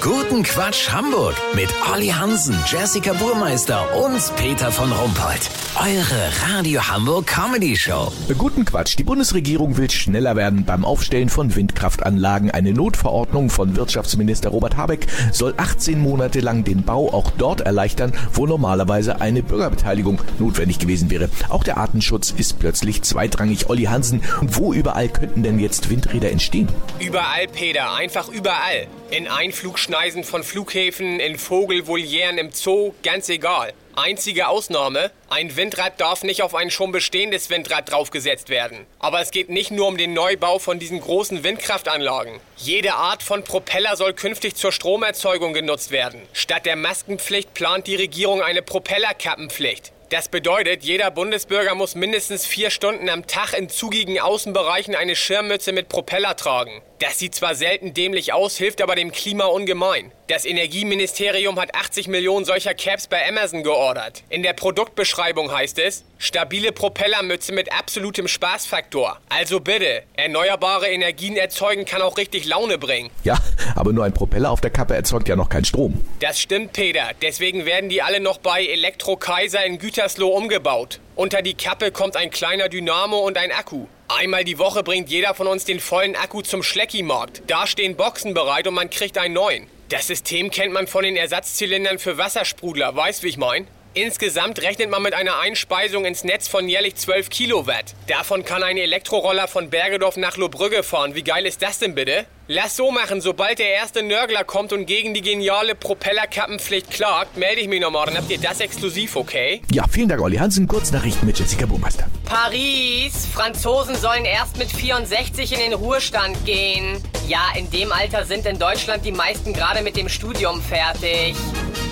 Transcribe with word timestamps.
Guten 0.00 0.42
Quatsch 0.42 0.90
Hamburg 0.90 1.34
mit 1.54 1.68
Olli 1.92 2.08
Hansen, 2.08 2.56
Jessica 2.66 3.12
Burmeister 3.12 3.86
und 4.02 4.34
Peter 4.36 4.72
von 4.72 4.90
Rumpold. 4.90 5.50
Eure 5.78 6.54
Radio 6.54 6.80
Hamburg 6.88 7.26
Comedy 7.26 7.76
Show. 7.76 8.10
Guten 8.38 8.64
Quatsch. 8.64 8.96
Die 8.98 9.04
Bundesregierung 9.04 9.76
will 9.76 9.90
schneller 9.90 10.36
werden 10.36 10.64
beim 10.64 10.86
Aufstellen 10.86 11.28
von 11.28 11.54
Windkraftanlagen. 11.54 12.50
Eine 12.50 12.72
Notverordnung 12.72 13.50
von 13.50 13.76
Wirtschaftsminister 13.76 14.48
Robert 14.48 14.78
Habeck 14.78 15.06
soll 15.32 15.52
18 15.58 16.00
Monate 16.00 16.40
lang 16.40 16.64
den 16.64 16.82
Bau 16.82 17.12
auch 17.12 17.30
dort 17.36 17.60
erleichtern, 17.60 18.14
wo 18.32 18.46
normalerweise 18.46 19.20
eine 19.20 19.42
Bürgerbeteiligung 19.42 20.18
notwendig 20.38 20.78
gewesen 20.78 21.10
wäre. 21.10 21.28
Auch 21.50 21.62
der 21.62 21.76
Artenschutz 21.76 22.30
ist 22.30 22.58
plötzlich 22.58 23.02
zweitrangig. 23.02 23.68
Olli 23.68 23.84
Hansen, 23.84 24.22
und 24.40 24.56
wo 24.56 24.72
überall 24.72 25.10
könnten 25.10 25.42
denn 25.42 25.58
jetzt 25.58 25.90
Windräder 25.90 26.30
entstehen? 26.30 26.68
Überall, 27.00 27.48
Peter, 27.52 27.94
einfach 27.94 28.28
überall. 28.28 28.86
In 29.10 29.26
Einflugschneisen 29.26 30.22
von 30.22 30.44
Flughäfen, 30.44 31.18
in 31.18 31.36
Vogelvolieren 31.36 32.38
im 32.38 32.52
Zoo, 32.52 32.94
ganz 33.02 33.28
egal. 33.28 33.72
Einzige 33.96 34.46
Ausnahme, 34.46 35.10
ein 35.28 35.56
Windrad 35.56 36.00
darf 36.00 36.22
nicht 36.22 36.42
auf 36.42 36.54
ein 36.54 36.70
schon 36.70 36.92
bestehendes 36.92 37.50
Windrad 37.50 37.90
draufgesetzt 37.90 38.50
werden. 38.50 38.86
Aber 39.00 39.20
es 39.20 39.32
geht 39.32 39.48
nicht 39.48 39.72
nur 39.72 39.88
um 39.88 39.98
den 39.98 40.12
Neubau 40.12 40.60
von 40.60 40.78
diesen 40.78 41.00
großen 41.00 41.42
Windkraftanlagen. 41.42 42.38
Jede 42.56 42.94
Art 42.94 43.24
von 43.24 43.42
Propeller 43.42 43.96
soll 43.96 44.14
künftig 44.14 44.54
zur 44.54 44.70
Stromerzeugung 44.70 45.54
genutzt 45.54 45.90
werden. 45.90 46.22
Statt 46.32 46.64
der 46.64 46.76
Maskenpflicht 46.76 47.52
plant 47.52 47.88
die 47.88 47.96
Regierung 47.96 48.42
eine 48.42 48.62
Propellerkappenpflicht. 48.62 49.90
Das 50.10 50.28
bedeutet, 50.28 50.82
jeder 50.82 51.12
Bundesbürger 51.12 51.76
muss 51.76 51.94
mindestens 51.94 52.44
vier 52.44 52.70
Stunden 52.70 53.08
am 53.08 53.28
Tag 53.28 53.56
in 53.56 53.68
zugigen 53.68 54.18
Außenbereichen 54.18 54.96
eine 54.96 55.14
Schirmmütze 55.14 55.70
mit 55.70 55.88
Propeller 55.88 56.34
tragen. 56.34 56.82
Das 56.98 57.20
sieht 57.20 57.36
zwar 57.36 57.54
selten 57.54 57.94
dämlich 57.94 58.32
aus, 58.32 58.56
hilft 58.56 58.82
aber 58.82 58.96
dem 58.96 59.12
Klima 59.12 59.44
ungemein. 59.44 60.10
Das 60.30 60.44
Energieministerium 60.44 61.58
hat 61.58 61.74
80 61.74 62.06
Millionen 62.06 62.44
solcher 62.44 62.72
Caps 62.72 63.08
bei 63.08 63.26
Amazon 63.28 63.64
geordert. 63.64 64.22
In 64.28 64.44
der 64.44 64.52
Produktbeschreibung 64.52 65.50
heißt 65.50 65.80
es, 65.80 66.04
stabile 66.18 66.70
Propellermütze 66.70 67.52
mit 67.52 67.76
absolutem 67.76 68.28
Spaßfaktor. 68.28 69.18
Also 69.28 69.58
bitte, 69.58 70.04
erneuerbare 70.14 70.86
Energien 70.86 71.36
erzeugen 71.36 71.84
kann 71.84 72.00
auch 72.00 72.16
richtig 72.16 72.44
Laune 72.44 72.78
bringen. 72.78 73.10
Ja, 73.24 73.40
aber 73.74 73.92
nur 73.92 74.04
ein 74.04 74.14
Propeller 74.14 74.52
auf 74.52 74.60
der 74.60 74.70
Kappe 74.70 74.94
erzeugt 74.94 75.26
ja 75.26 75.34
noch 75.34 75.48
keinen 75.48 75.64
Strom. 75.64 76.04
Das 76.20 76.38
stimmt, 76.38 76.74
Peter. 76.74 77.10
Deswegen 77.20 77.66
werden 77.66 77.90
die 77.90 78.00
alle 78.00 78.20
noch 78.20 78.38
bei 78.38 78.64
Elektro 78.64 79.16
Kaiser 79.16 79.64
in 79.64 79.80
Gütersloh 79.80 80.28
umgebaut. 80.28 81.00
Unter 81.16 81.42
die 81.42 81.54
Kappe 81.54 81.90
kommt 81.90 82.16
ein 82.16 82.30
kleiner 82.30 82.68
Dynamo 82.68 83.18
und 83.18 83.36
ein 83.36 83.50
Akku. 83.50 83.88
Einmal 84.06 84.44
die 84.44 84.60
Woche 84.60 84.84
bringt 84.84 85.10
jeder 85.10 85.34
von 85.34 85.48
uns 85.48 85.64
den 85.64 85.80
vollen 85.80 86.14
Akku 86.14 86.42
zum 86.42 86.62
Schleckimarkt. 86.62 87.42
Da 87.48 87.66
stehen 87.66 87.96
Boxen 87.96 88.32
bereit 88.32 88.68
und 88.68 88.74
man 88.74 88.90
kriegt 88.90 89.18
einen 89.18 89.34
neuen. 89.34 89.66
Das 89.90 90.06
System 90.06 90.52
kennt 90.52 90.72
man 90.72 90.86
von 90.86 91.02
den 91.02 91.16
Ersatzzylindern 91.16 91.98
für 91.98 92.16
Wassersprudler, 92.16 92.94
weißt 92.94 93.24
wie 93.24 93.28
ich 93.28 93.36
mein? 93.36 93.66
Insgesamt 93.92 94.62
rechnet 94.62 94.88
man 94.88 95.02
mit 95.02 95.14
einer 95.14 95.40
Einspeisung 95.40 96.04
ins 96.04 96.22
Netz 96.22 96.46
von 96.46 96.68
jährlich 96.68 96.94
12 96.94 97.28
Kilowatt. 97.28 97.96
Davon 98.06 98.44
kann 98.44 98.62
ein 98.62 98.76
Elektroroller 98.76 99.48
von 99.48 99.68
Bergedorf 99.68 100.16
nach 100.16 100.36
Lobrügge 100.36 100.84
fahren. 100.84 101.16
Wie 101.16 101.24
geil 101.24 101.44
ist 101.44 101.60
das 101.60 101.80
denn 101.80 101.96
bitte? 101.96 102.24
Lass 102.46 102.76
so 102.76 102.92
machen, 102.92 103.20
sobald 103.20 103.58
der 103.58 103.70
erste 103.70 104.04
Nörgler 104.04 104.44
kommt 104.44 104.72
und 104.72 104.86
gegen 104.86 105.12
die 105.12 105.22
geniale 105.22 105.74
Propellerkappenpflicht 105.74 106.92
klagt, 106.92 107.36
melde 107.36 107.60
ich 107.60 107.66
mich 107.66 107.80
nochmal. 107.80 108.06
Dann 108.06 108.18
habt 108.18 108.30
ihr 108.30 108.38
das 108.38 108.60
exklusiv, 108.60 109.16
okay? 109.16 109.60
Ja, 109.72 109.86
vielen 109.90 110.08
Dank, 110.08 110.20
Olli 110.20 110.36
Hansen. 110.36 110.68
Kurznachrichten 110.68 111.26
mit 111.26 111.36
Jessica 111.36 111.66
Burmeister. 111.66 112.06
Paris. 112.26 113.26
Franzosen 113.26 113.96
sollen 113.96 114.24
erst 114.24 114.56
mit 114.56 114.70
64 114.70 115.52
in 115.52 115.58
den 115.58 115.72
Ruhestand 115.72 116.46
gehen. 116.46 117.02
Ja, 117.30 117.52
in 117.56 117.70
dem 117.70 117.92
Alter 117.92 118.24
sind 118.24 118.44
in 118.44 118.58
Deutschland 118.58 119.04
die 119.04 119.12
meisten 119.12 119.52
gerade 119.52 119.82
mit 119.82 119.96
dem 119.96 120.08
Studium 120.08 120.60
fertig. 120.60 121.36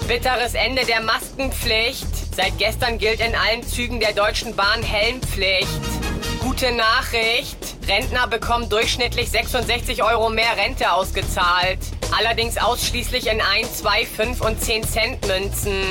Bitteres 0.08 0.54
Ende 0.54 0.84
der 0.84 1.00
Maskenpflicht. 1.00 2.34
Seit 2.34 2.58
gestern 2.58 2.98
gilt 2.98 3.20
in 3.20 3.36
allen 3.36 3.62
Zügen 3.62 4.00
der 4.00 4.14
Deutschen 4.14 4.56
Bahn 4.56 4.82
Helmpflicht. 4.82 5.68
Gute 6.40 6.72
Nachricht. 6.72 7.56
Rentner 7.86 8.26
bekommen 8.26 8.68
durchschnittlich 8.68 9.30
66 9.30 10.02
Euro 10.02 10.28
mehr 10.28 10.56
Rente 10.56 10.90
ausgezahlt. 10.90 11.78
Allerdings 12.18 12.58
ausschließlich 12.58 13.28
in 13.28 13.40
1, 13.40 13.78
2, 13.78 14.06
5 14.06 14.40
und 14.40 14.60
10 14.60 14.82
Cent 14.88 15.24
Münzen. 15.28 15.84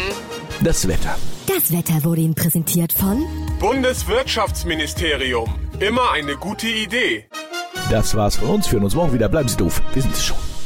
Das 0.60 0.86
Wetter. 0.90 1.18
Das 1.48 1.72
Wetter 1.72 2.04
wurde 2.04 2.20
Ihnen 2.20 2.36
präsentiert 2.36 2.92
von 2.92 3.26
Bundeswirtschaftsministerium. 3.62 5.58
Immer 5.80 6.12
eine 6.12 6.36
gute 6.36 6.68
Idee. 6.68 7.30
Das 7.90 8.16
war's 8.16 8.36
von 8.36 8.50
uns. 8.50 8.68
Wir 8.68 8.74
hören 8.74 8.84
uns 8.84 8.96
morgen 8.96 9.14
wieder. 9.14 9.30
Bleiben 9.30 9.48
Sie 9.48 9.56
doof. 9.56 9.82
Wir 9.94 10.02
sind 10.02 10.14
es 10.14 10.26
schon. 10.26 10.57